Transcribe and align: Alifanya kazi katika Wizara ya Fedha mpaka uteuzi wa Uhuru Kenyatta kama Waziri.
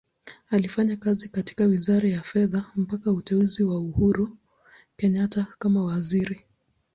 Alifanya 0.49 0.95
kazi 0.97 1.29
katika 1.29 1.63
Wizara 1.65 2.09
ya 2.09 2.21
Fedha 2.21 2.65
mpaka 2.75 3.11
uteuzi 3.11 3.63
wa 3.63 3.79
Uhuru 3.79 4.37
Kenyatta 4.95 5.45
kama 5.59 5.83
Waziri. 5.83 6.45